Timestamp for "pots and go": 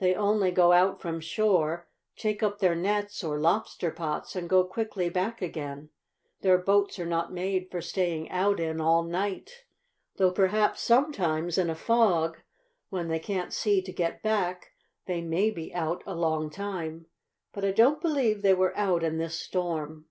3.92-4.64